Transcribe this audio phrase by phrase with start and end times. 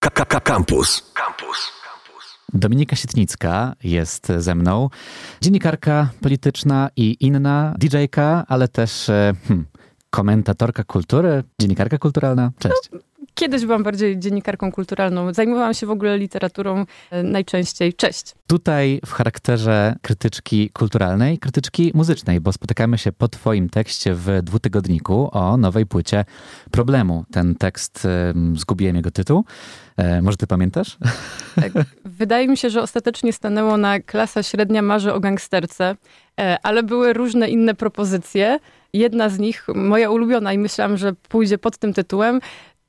[0.00, 1.12] KKK Campus.
[1.14, 1.72] Campus.
[2.52, 4.88] Dominika Sietnicka jest ze mną.
[5.40, 9.66] Dziennikarka polityczna i inna, DJ-ka, ale też e, hmm,
[10.10, 12.50] komentatorka kultury, dziennikarka kulturalna.
[12.58, 13.09] Cześć.
[13.40, 15.32] Kiedyś byłam bardziej dziennikarką kulturalną.
[15.32, 17.94] Zajmowałam się w ogóle literaturą e, najczęściej.
[17.94, 18.34] Cześć.
[18.46, 25.28] Tutaj w charakterze krytyczki kulturalnej, krytyczki muzycznej, bo spotykamy się po twoim tekście w dwutygodniku
[25.32, 26.24] o nowej płycie
[26.70, 27.24] Problemu.
[27.32, 28.08] Ten tekst,
[28.54, 29.44] zgubiłem jego tytuł.
[29.96, 30.98] E, może ty pamiętasz?
[31.54, 31.72] Tak.
[32.04, 35.96] Wydaje mi się, że ostatecznie stanęło na klasa średnia marzy o gangsterce,
[36.40, 38.58] e, ale były różne inne propozycje.
[38.92, 42.40] Jedna z nich, moja ulubiona i myślałam, że pójdzie pod tym tytułem,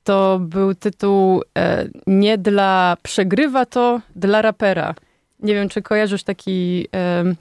[0.03, 4.95] to był tytuł e, nie dla przegrywa to, dla rapera.
[5.41, 6.87] Nie wiem, czy kojarzysz taki,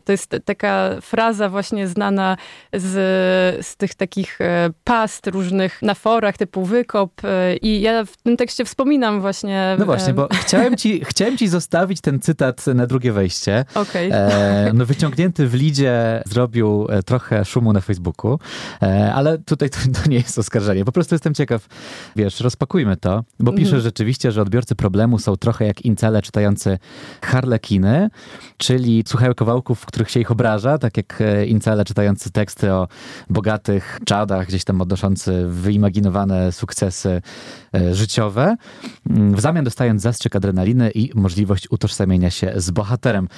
[0.04, 2.36] to jest taka fraza właśnie znana
[2.72, 8.16] z, z tych takich e, past różnych na forach typu wykop e, i ja w
[8.16, 9.76] tym tekście wspominam właśnie...
[9.78, 13.64] No właśnie, bo chciałem ci, chciałem ci zostawić ten cytat na drugie wejście.
[13.74, 14.08] Okej.
[14.08, 14.72] Okay.
[14.74, 18.38] no wyciągnięty w lidzie zrobił e, trochę szumu na Facebooku,
[19.14, 20.84] ale tutaj to, to, nie jest oskarżenie.
[20.84, 21.66] Po prostu jestem ciekaw,
[22.16, 23.82] wiesz, rozpakujmy to, bo pisze mhm.
[23.82, 26.78] rzeczywiście, że odbiorcy problemu są trochę jak incele czytający
[27.22, 27.89] harlekiny,
[28.56, 32.88] czyli słuchają kawałków, w których się ich obraża, tak jak e, incele czytający teksty o
[33.30, 37.22] bogatych czadach, gdzieś tam odnoszący wyimaginowane sukcesy
[37.74, 38.56] e, życiowe,
[39.10, 43.28] mm, w zamian dostając zastrzyk adrenaliny i możliwość utożsamienia się z bohaterem.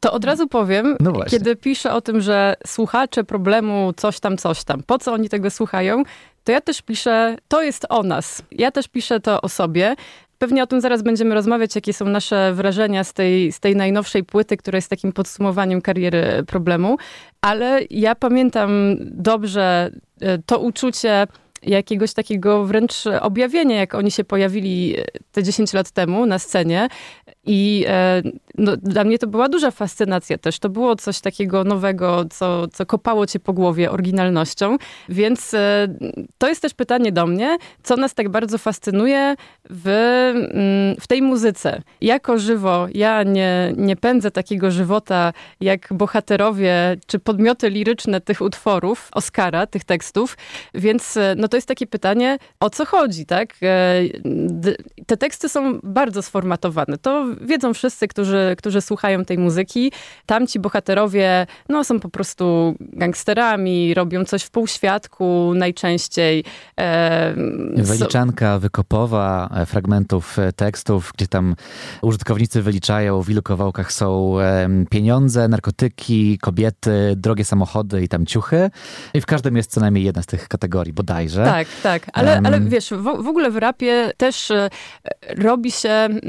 [0.00, 4.64] To od razu powiem, no kiedy piszę o tym, że słuchacze problemu coś tam, coś
[4.64, 6.02] tam, po co oni tego słuchają,
[6.44, 8.42] to ja też piszę, to jest o nas.
[8.52, 9.96] Ja też piszę to o sobie.
[10.38, 14.24] Pewnie o tym zaraz będziemy rozmawiać, jakie są nasze wrażenia z tej, z tej najnowszej
[14.24, 16.96] płyty, która jest takim podsumowaniem kariery problemu.
[17.40, 21.26] Ale ja pamiętam dobrze e, to uczucie
[21.62, 24.96] jakiegoś takiego wręcz objawienia, jak oni się pojawili
[25.32, 26.88] te 10 lat temu na scenie.
[27.46, 28.22] I e,
[28.58, 30.58] no, dla mnie to była duża fascynacja też.
[30.58, 34.76] To było coś takiego nowego, co, co kopało cię po głowie oryginalnością.
[35.08, 35.88] Więc e,
[36.38, 39.34] to jest też pytanie do mnie, co nas tak bardzo fascynuje
[39.70, 39.88] w,
[40.34, 41.82] mm, w tej muzyce.
[42.00, 49.08] Jako żywo ja nie, nie pędzę takiego żywota jak bohaterowie czy podmioty liryczne tych utworów,
[49.12, 50.36] Oscara, tych tekstów,
[50.74, 53.54] więc e, no to jest takie pytanie, o co chodzi, tak?
[55.06, 56.98] Te teksty są bardzo sformatowane.
[56.98, 59.92] To wiedzą wszyscy, którzy, którzy słuchają tej muzyki.
[60.26, 66.44] Tamci bohaterowie no, są po prostu gangsterami, robią coś w półświadku najczęściej.
[66.80, 67.34] E,
[67.76, 71.54] Wyliczanka wykopowa e, fragmentów e, tekstów, gdzie tam
[72.02, 74.36] użytkownicy wyliczają, w ilu kawałkach są
[74.90, 78.70] pieniądze, narkotyki, kobiety, drogie samochody i tam ciuchy.
[79.14, 81.44] I w każdym jest co najmniej jedna z tych kategorii, bodajże.
[81.44, 82.06] Tak, tak.
[82.12, 84.70] Ale, um, ale wiesz, w, w, ogóle w rapie też e,
[85.36, 86.20] robi się, mm,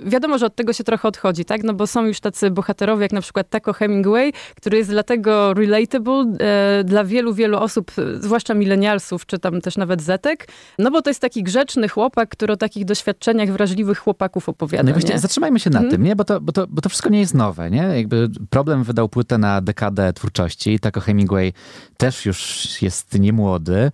[0.00, 1.62] wiadomo, że od tego się trochę odchodzi, tak?
[1.62, 6.36] No bo są już tacy bohaterowie, jak na przykład Taco Hemingway, który jest dlatego relatable
[6.40, 10.48] e, dla wielu, wielu osób, zwłaszcza milenialsów, czy tam też nawet zetek,
[10.78, 14.82] no bo to jest taki grzeczny chłopak, który o takich doświadczeniach wrażliwych chłopaków opowiada.
[14.82, 15.90] No właśnie, zatrzymajmy się na hmm?
[15.90, 16.16] tym, nie?
[16.16, 17.82] Bo to, bo, to, bo to wszystko nie jest nowe, nie?
[17.96, 20.78] Jakby problem wydał płytę na dekadę twórczości.
[20.78, 21.52] Taco Hemingway
[21.96, 23.92] też już jest niemłody.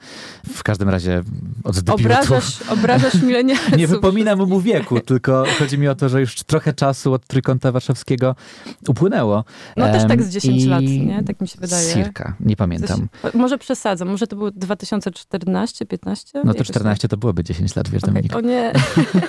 [0.54, 1.22] W każdym razie
[1.64, 2.04] od debiutu...
[2.04, 3.76] Obrażasz, obrażasz milenialsów.
[3.76, 7.72] nie wypominam mu wieku, tylko chodzi mi o to, że już trochę czasu od Trójkąta
[7.72, 8.34] Warszawskiego
[8.88, 9.44] upłynęło.
[9.76, 10.66] No też tak z 10 I...
[10.66, 11.22] lat, nie?
[11.24, 11.94] Tak mi się wydaje.
[11.94, 13.08] Cirka, nie pamiętam.
[13.22, 13.34] Coś...
[13.34, 16.42] Może przesadzam, może to było 2014, 15?
[16.44, 17.10] No to 14 tak.
[17.10, 18.14] to byłoby 10 lat, wiesz, okay.
[18.14, 18.36] Dominik.
[18.36, 18.72] O nie.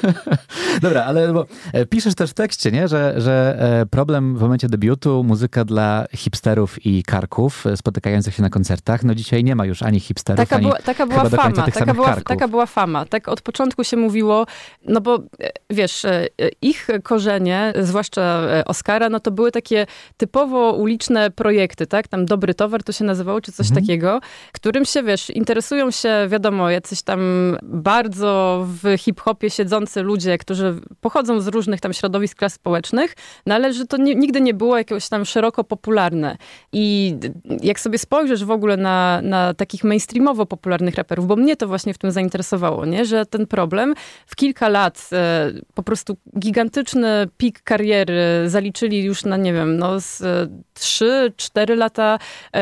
[0.82, 2.88] Dobra, ale bo, e, piszesz też w tekście, nie?
[2.88, 8.42] Że, że e, problem w momencie debiutu, muzyka dla hipsterów i karków e, spotykających się
[8.42, 9.04] na koncertach.
[9.04, 12.22] No dzisiaj nie ma już ani hipsterów, taka ani była, taka była fama, taka była,
[12.22, 13.06] taka była fama.
[13.06, 14.46] Tak od początku się mówiło,
[14.88, 15.20] no bo
[15.70, 16.06] wiesz,
[16.62, 19.86] ich korzenie, zwłaszcza Oscara, no to były takie
[20.18, 22.08] typowo uliczne projekty, tak?
[22.08, 23.86] Tam Dobry Towar to się nazywało, czy coś mhm.
[23.86, 24.20] takiego,
[24.52, 27.22] którym się, wiesz, interesują się, wiadomo, jacyś tam
[27.64, 33.16] bardzo w hip-hopie siedzący ludzie, którzy pochodzą z różnych tam środowisk klas społecznych,
[33.46, 36.38] no ale że to nie, nigdy nie było jakiegoś tam szeroko popularne.
[36.72, 37.16] I
[37.64, 41.94] jak sobie spojrzysz w ogóle na, na takich mainstreamowo popularnych raperów, bo mnie to właśnie
[41.94, 43.06] w tym zainteresowało, nie?
[43.06, 43.94] że ten problem
[44.26, 49.78] w kilka lat e, po prostu gigantyczny fantastyczny pik kariery zaliczyli już na, nie wiem,
[49.78, 50.22] no z
[50.80, 52.20] 3-4 lata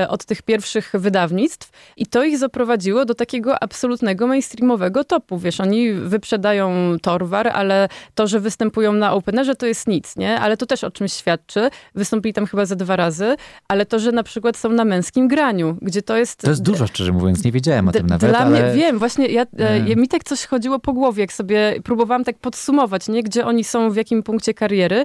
[0.09, 5.37] od tych pierwszych wydawnictw i to ich zaprowadziło do takiego absolutnego mainstreamowego topu.
[5.39, 10.39] Wiesz, oni wyprzedają Torwar, ale to, że występują na Openerze to jest nic, nie?
[10.39, 11.69] Ale to też o czymś świadczy.
[11.95, 13.35] Wystąpili tam chyba ze dwa razy,
[13.67, 16.41] ale to, że na przykład są na męskim graniu, gdzie to jest...
[16.41, 18.49] To jest dużo, szczerze mówiąc, nie wiedziałem o tym nawet, Dla ale...
[18.49, 19.45] mnie, wiem, właśnie ja,
[19.85, 23.23] ja, mi tak coś chodziło po głowie, jak sobie próbowałam tak podsumować, nie?
[23.23, 25.03] Gdzie oni są, w jakim punkcie kariery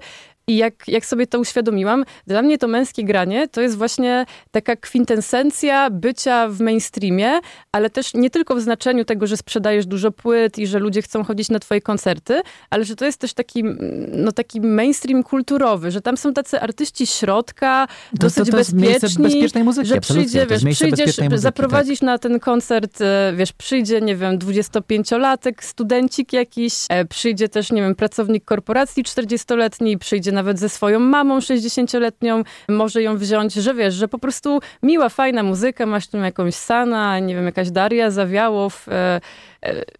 [0.51, 4.77] i jak, jak sobie to uświadomiłam, dla mnie to męskie granie to jest właśnie taka
[4.77, 7.41] kwintesencja bycia w mainstreamie,
[7.73, 11.25] ale też nie tylko w znaczeniu tego, że sprzedajesz dużo płyt i że ludzie chcą
[11.25, 13.65] chodzić na twoje koncerty, ale że to jest też taki,
[14.13, 19.25] no, taki mainstream kulturowy, że tam są tacy artyści środka, to, dosyć to, to bezpieczni,
[19.25, 22.07] bezpiecznej muzyki, że przyjdzie, wiesz, przyjdziesz, muzyki, zaprowadzisz tak.
[22.07, 27.83] na ten koncert, e, wiesz, przyjdzie, nie wiem, 25-latek, studencik jakiś, e, przyjdzie też, nie
[27.83, 33.75] wiem, pracownik korporacji 40-letni, przyjdzie na nawet ze swoją mamą 60-letnią, może ją wziąć, że
[33.75, 38.11] wiesz, że po prostu miła, fajna muzyka, masz tu jakąś Sana, nie wiem, jakaś Daria
[38.11, 39.21] Zawiałow, e,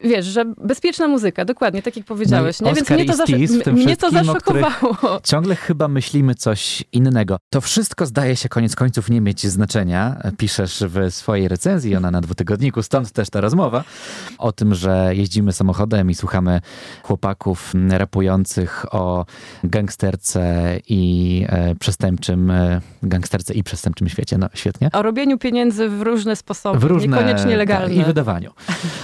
[0.01, 2.61] wiesz, że bezpieczna muzyka, dokładnie, tak jak powiedziałeś.
[2.61, 2.75] No nie?
[2.75, 5.21] Więc mnie to, zasz- mnie to zaszokowało.
[5.25, 7.37] Ciągle chyba myślimy coś innego.
[7.51, 10.17] To wszystko zdaje się koniec końców nie mieć znaczenia.
[10.39, 13.85] Piszesz w swojej recenzji, ona na dwutygodniku, stąd też ta rozmowa
[14.39, 16.61] o tym, że jeździmy samochodem i słuchamy
[17.03, 19.27] chłopaków rapujących o
[19.65, 24.39] gangsterce i e, przestępczym, e, gangsterce i przestępczym świecie.
[24.39, 24.91] No świetnie.
[24.93, 27.95] O robieniu pieniędzy w różne sposoby, w różne, niekoniecznie legalne.
[27.95, 28.51] I wydawaniu.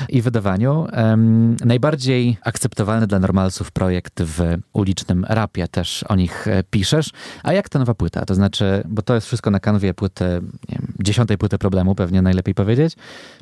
[0.08, 0.45] I wydawaniu.
[0.54, 7.10] Um, najbardziej akceptowalny dla normalsów projekt w ulicznym rapie, też o nich e, piszesz.
[7.43, 8.25] A jak ta nowa płyta?
[8.25, 10.25] To znaczy, bo to jest wszystko na kanwie płyty,
[10.69, 12.94] nie wiem, dziesiątej płyty problemu, pewnie najlepiej powiedzieć.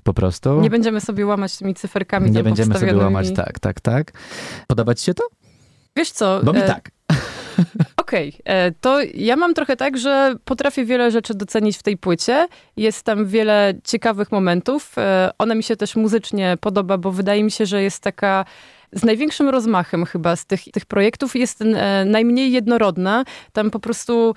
[0.02, 0.60] Po prostu.
[0.60, 2.30] Nie będziemy sobie łamać tymi cyferkami.
[2.30, 4.12] Nie będziemy sobie łamać, tak, tak, tak.
[4.66, 5.24] Podoba ci się to?
[5.96, 6.40] Wiesz co?
[6.44, 6.66] Bo mi e...
[6.66, 6.90] tak.
[8.04, 8.54] Okej, okay.
[8.54, 12.48] E, to ja mam trochę tak, że potrafię wiele rzeczy docenić w tej płycie.
[12.76, 14.98] Jest tam wiele ciekawych momentów.
[14.98, 18.44] E, ona mi się też muzycznie podoba, bo wydaje mi się, że jest taka
[18.94, 23.24] z największym rozmachem chyba z tych, tych projektów jest e, najmniej jednorodna.
[23.52, 24.34] Tam po prostu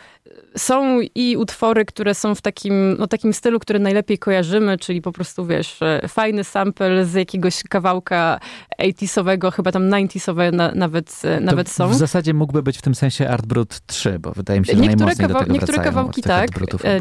[0.58, 5.12] są i utwory, które są w takim, no, takim stylu, który najlepiej kojarzymy, czyli po
[5.12, 8.40] prostu, wiesz, e, fajny sample z jakiegoś kawałka
[8.82, 11.88] 80sowego, chyba tam 90sowe na, nawet, e, nawet są.
[11.90, 14.80] W zasadzie mógłby być w tym sensie Art Brut 3, bo wydaje mi się, że
[14.80, 16.50] niektóre najmocniej kawał- do tego Niektóre kawałki tak,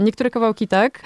[0.00, 1.00] niektóre kawałki tak.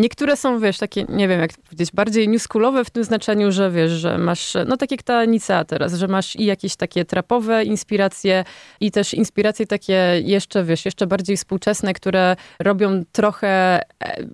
[0.00, 3.92] Niektóre są, wiesz, takie, nie wiem jak powiedzieć, bardziej newschoolowe w tym znaczeniu, że wiesz,
[3.92, 8.44] że masz, no tak jak ta Nica teraz, że masz i jakieś takie trapowe inspiracje
[8.80, 13.82] i też inspiracje takie jeszcze, wiesz, jeszcze bardziej współczesne, które robią trochę e,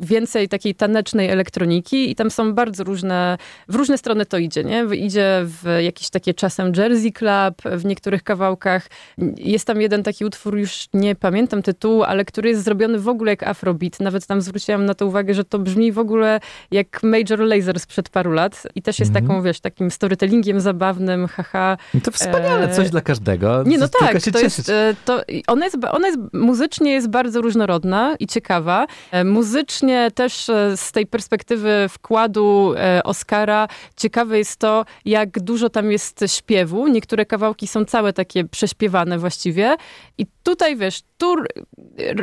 [0.01, 3.39] więcej takiej tanecznej elektroniki i tam są bardzo różne,
[3.69, 4.85] w różne strony to idzie, nie?
[4.97, 8.89] Idzie w jakieś takie czasem Jersey Club w niektórych kawałkach.
[9.37, 13.33] Jest tam jeden taki utwór, już nie pamiętam tytułu, ale który jest zrobiony w ogóle
[13.33, 14.01] jak afrobeat.
[14.01, 18.09] Nawet tam zwróciłam na to uwagę, że to brzmi w ogóle jak Major Lazer sprzed
[18.09, 19.15] paru lat i też jest -hmm.
[19.15, 21.77] taką, wiesz, takim storytellingiem zabawnym, haha.
[21.95, 23.63] No to wspaniale, coś dla każdego.
[23.67, 28.17] Nie, no tak, to jest, e, to, ona, jest, ona jest, muzycznie jest bardzo różnorodna
[28.21, 28.87] i ciekawa.
[29.11, 32.75] E, muzycznie też e, z tej perspektywy wkładu
[33.05, 36.89] Oscara ciekawe jest to, jak dużo tam jest śpiewu.
[36.89, 39.77] Niektóre kawałki są całe takie prześpiewane właściwie
[40.19, 41.37] i tutaj, wiesz, tu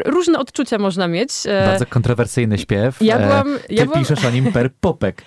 [0.05, 1.31] różne odczucia można mieć.
[1.65, 3.01] Bardzo kontrowersyjny śpiew.
[3.01, 3.99] Ja byłam, Ty ja byłam...
[3.99, 5.21] piszesz o nim per popek.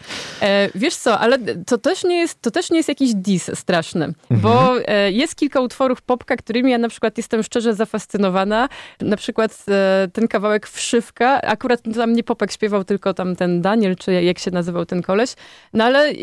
[0.75, 4.05] Wiesz co, ale to też nie jest, to też nie jest jakiś dis straszny.
[4.05, 4.41] Mhm.
[4.41, 8.69] Bo e, jest kilka utworów popka, którymi ja na przykład jestem szczerze zafascynowana.
[9.01, 11.43] Na przykład e, ten kawałek Wszywka.
[11.43, 15.35] Akurat tam nie popek śpiewał, tylko tam ten Daniel, czy jak się nazywał ten koleś.
[15.73, 16.15] No ale e,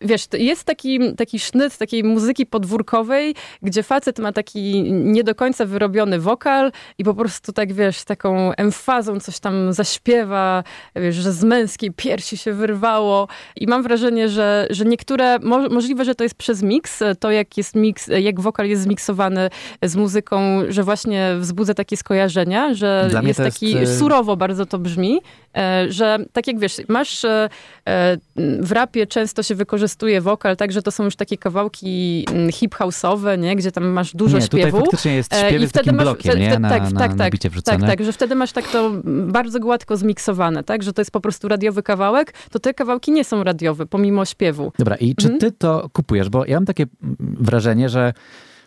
[0.00, 5.64] wiesz, jest taki, taki sznyt takiej muzyki podwórkowej, gdzie facet ma taki nie do końca
[5.64, 10.64] wyrobiony wokal i po prostu tak, wiesz, taką emfazą coś tam zaśpiewa,
[10.96, 13.28] wiesz, że z męskiej piersi się wyrwało.
[13.56, 17.56] I mam wrażenie, że, że niektóre, mo możliwe, że to jest przez miks, to jak
[17.56, 19.50] jest miks, jak wokal jest zmiksowany
[19.82, 24.78] z muzyką, że właśnie wzbudza takie skojarzenia, że jest, jest taki, y, surowo bardzo to
[24.78, 25.20] brzmi,
[25.56, 27.48] e, że tak jak wiesz, masz e,
[27.88, 28.18] e,
[28.60, 33.38] w rapie często się wykorzystuje wokal, tak, że to są już takie kawałki mm, hip-house'owe,
[33.38, 34.66] nie, gdzie tam masz dużo nie, śpiewu.
[34.66, 36.58] Tutaj faktycznie jest śpiew z takim masz, blokiem, nie?
[36.58, 39.96] Na, tak, na, tak, na tak, tak, tak, że wtedy masz tak to bardzo gładko
[39.96, 43.86] zmiksowane, tak, że to jest po prostu radiowy kawałek, to te kawałki nie są radiowe,
[43.86, 44.72] pomimo śpiewu.
[44.78, 45.40] Dobra, i czy mhm.
[45.40, 46.28] ty to kupujesz?
[46.28, 46.86] Bo ja mam takie
[47.18, 48.12] wrażenie, że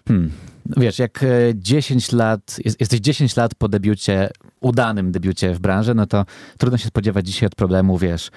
[0.07, 0.31] hmm,
[0.77, 4.29] wiesz, jak 10 e, lat, jesteś 10 lat po debiucie
[4.61, 6.25] udanym debiucie w branży, no to
[6.57, 8.31] trudno się spodziewać dzisiaj od problemu, wiesz,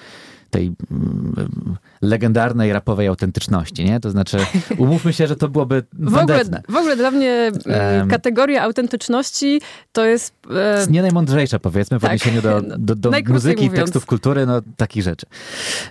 [0.49, 3.99] tej mm, legendarnej rapowej autentyczności, nie?
[3.99, 4.37] To znaczy,
[4.77, 7.51] umówmy się, że to byłoby w ogóle, w ogóle dla mnie
[7.99, 10.33] um, kategoria autentyczności to jest...
[10.55, 10.77] E...
[10.77, 12.11] Jest nie najmądrzejsza, powiedzmy, w tak.
[12.11, 13.75] odniesieniu do, do, do muzyki, mówiąc.
[13.79, 15.25] tekstów kultury, no takich rzeczy.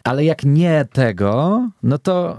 [0.04, 2.38] Ale jak nie tego, no to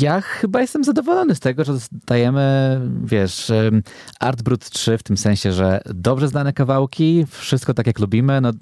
[0.00, 3.52] ja chyba jestem zadowolony z tego, że dostajemy, wiesz,
[4.20, 8.40] Art Brut 3 w tym sensie, że dobrze znane kawałki, wszystko tak jak lubimy.
[8.40, 8.52] No,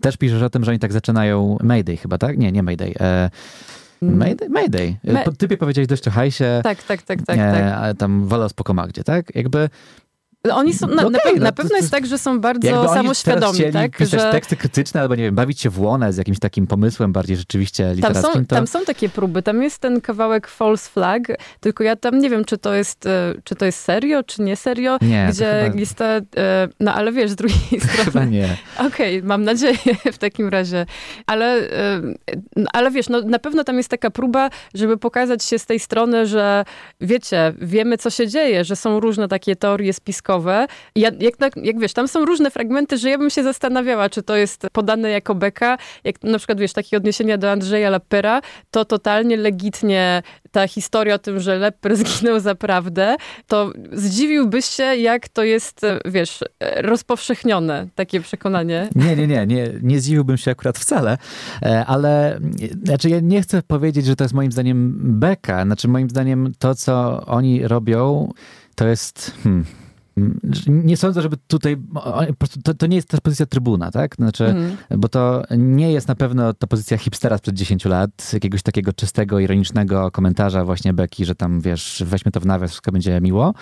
[0.00, 2.38] też piszesz o tym, że oni tak zaczynają Mayday chyba, tak?
[2.38, 2.94] Nie, nie Mayday.
[3.00, 3.30] E,
[4.02, 4.16] mm.
[4.16, 4.48] Mayday?
[4.48, 4.96] Mayday.
[5.04, 6.44] Ma Typie powiedziałeś dość o hajsie.
[6.62, 7.38] Tak, tak, tak, tak.
[7.38, 7.96] E, tak.
[7.98, 9.34] Tam Wola Spoko Magdzie, tak?
[9.34, 9.68] Jakby
[10.54, 13.96] oni są, na, okay, na, pe na pewno jest tak, że są bardzo samoświadomi, tak?
[13.96, 14.32] Pisać że...
[14.32, 17.94] teksty krytyczne albo, nie wiem, bawić się w łonę z jakimś takim pomysłem bardziej rzeczywiście
[17.94, 18.22] literackim.
[18.22, 18.54] Tam są, to...
[18.54, 19.42] tam są takie próby.
[19.42, 21.22] Tam jest ten kawałek False Flag,
[21.60, 24.56] tylko ja tam nie wiem, czy to jest, e, czy to jest serio, czy nie
[24.56, 25.76] serio, nie, gdzie chyba...
[25.76, 26.04] lista...
[26.04, 28.04] E, no ale wiesz, z drugiej strony...
[28.04, 28.56] Chyba nie.
[28.78, 29.76] Okej, okay, mam nadzieję
[30.12, 30.86] w takim razie.
[31.26, 32.02] Ale, e,
[32.72, 36.26] ale wiesz, no na pewno tam jest taka próba, żeby pokazać się z tej strony,
[36.26, 36.64] że
[37.00, 40.35] wiecie, wiemy, co się dzieje, że są różne takie teorie spiskowe.
[40.94, 44.36] Ja jak, jak wiesz, tam są różne fragmenty, że ja bym się zastanawiała, czy to
[44.36, 48.40] jest podane jako beka, jak na przykład, wiesz, takie odniesienia do Andrzeja Lappera,
[48.70, 50.22] to totalnie legitnie
[50.56, 53.16] ta historia o tym, że Lepper zginął zaprawdę,
[53.46, 56.44] to zdziwiłbyś się, jak to jest, wiesz,
[56.76, 58.88] rozpowszechnione, takie przekonanie.
[58.94, 61.18] Nie, nie, nie, nie, nie zdziwiłbym się akurat wcale,
[61.62, 62.40] e, ale
[62.84, 66.74] znaczy ja nie chcę powiedzieć, że to jest moim zdaniem beka, znaczy moim zdaniem to,
[66.74, 68.32] co oni robią,
[68.74, 69.34] to jest...
[69.42, 69.64] Hmm,
[70.66, 71.76] nie sądzę, żeby tutaj,
[72.64, 74.16] to, to nie jest ta pozycja trybuna, tak?
[74.16, 74.76] Znaczy, mm.
[74.96, 79.38] bo to nie jest na pewno ta pozycja hipstera sprzed 10 lat, jakiegoś takiego czystego,
[79.38, 83.54] ironicznego komentarza właśnie Beki, że tam, wiesz, weźmy to w nawias, wszystko będzie miło,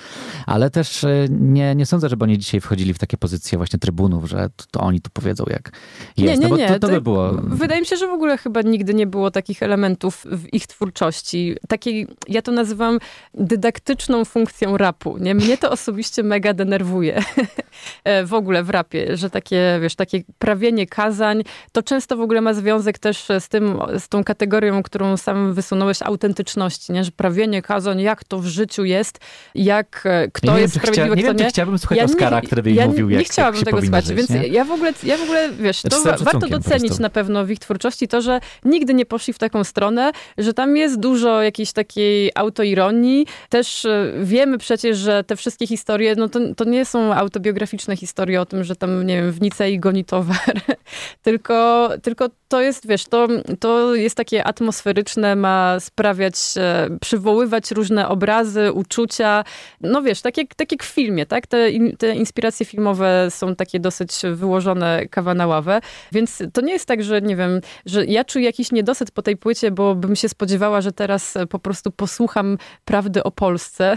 [0.46, 4.28] ale też e, nie, nie sądzę, żeby oni dzisiaj wchodzili w takie pozycje właśnie trybunów,
[4.28, 5.72] że to, to oni tu powiedzą, jak
[6.16, 6.40] jest.
[6.40, 6.68] Nie, nie, no nie.
[6.68, 7.32] to, to by było...
[7.42, 11.56] Wydaje mi się, że w ogóle chyba nigdy nie było takich elementów w ich twórczości.
[11.68, 12.98] Takiej, ja to nazywam
[13.34, 15.34] dydaktyczną funkcją rapu, nie?
[15.34, 17.22] Mnie to osobiście mega mega denerwuje
[18.04, 22.40] e, w ogóle w rapie, że takie, wiesz, takie prawienie kazań, to często w ogóle
[22.40, 27.04] ma związek też z tym, z tą kategorią, którą sam wysunąłeś, autentyczności, nie?
[27.04, 29.18] że prawienie kazań, jak to w życiu jest,
[29.54, 32.62] jak e, kto nie jest wiem, sprawiedliwy, chcia, Nie wiem, chciałbym słuchać ja Oskara, który
[32.62, 35.18] by ja mówił, jak Nie chciałabym jak tego słuchać, żyć, więc ja w ogóle, ja
[35.18, 39.06] w ogóle, wiesz, to warto docenić na pewno w ich twórczości to, że nigdy nie
[39.06, 43.26] poszli w taką stronę, że tam jest dużo jakiejś takiej autoironii.
[43.48, 48.40] Też e, wiemy przecież, że te wszystkie historie, no to, to nie są autobiograficzne historie
[48.40, 50.60] o tym, że tam, nie wiem, w Nicei goni towar,
[51.22, 53.28] tylko, tylko to jest, wiesz, to,
[53.60, 59.44] to jest takie atmosferyczne, ma sprawiać, e, przywoływać różne obrazy, uczucia.
[59.80, 61.46] No wiesz, tak jak, tak jak w filmie, tak?
[61.46, 61.68] Te,
[61.98, 65.80] te inspiracje filmowe są takie dosyć wyłożone kawa na ławę,
[66.12, 69.36] więc to nie jest tak, że nie wiem, że ja czuję jakiś niedosyt po tej
[69.36, 73.96] płycie, bo bym się spodziewała, że teraz po prostu posłucham prawdy o Polsce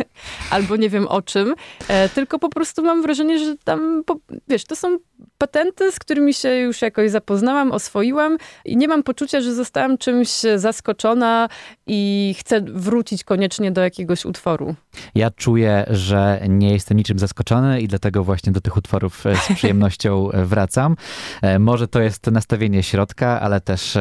[0.50, 1.54] albo nie wiem o czym,
[1.88, 4.04] e, tylko po prostu mam wrażenie, że tam,
[4.48, 4.98] wiesz, to są
[5.38, 10.28] patenty, z którymi się już jakoś zapoznałam, oswoiłam i nie mam poczucia, że zostałam czymś
[10.56, 11.48] zaskoczona
[11.86, 14.74] i chcę wrócić koniecznie do jakiegoś utworu.
[15.14, 19.48] Ja czuję, że nie jestem niczym zaskoczony i dlatego właśnie do tych utworów e, z
[19.56, 20.96] przyjemnością e, wracam.
[21.42, 23.98] E, może to jest nastawienie środka, ale też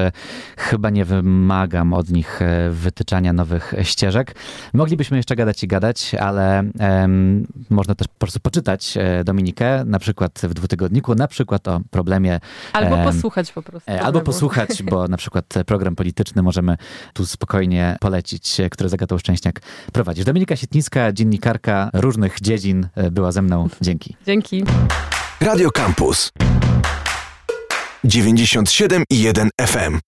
[0.57, 2.39] chyba nie wymagam od nich
[2.71, 4.35] wytyczania nowych ścieżek.
[4.73, 10.41] Moglibyśmy jeszcze gadać i gadać, ale um, można też po prostu poczytać Dominikę, na przykład
[10.43, 12.39] w dwutygodniku, na przykład o problemie.
[12.73, 13.91] Albo um, posłuchać po prostu.
[13.91, 16.77] Albo posłuchać, bo na przykład program polityczny możemy
[17.13, 19.61] tu spokojnie polecić, który Zagatą Szczęśniak
[19.93, 20.25] prowadzisz.
[20.25, 20.55] Dominika
[20.87, 23.69] Sietnicka, dziennikarka różnych dziedzin, była ze mną.
[23.81, 24.15] Dzięki.
[24.25, 24.63] Dzięki.
[25.41, 26.31] Radio Campus
[28.03, 30.07] 97 i 1 FM.